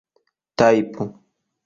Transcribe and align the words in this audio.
tajpu 0.57 1.05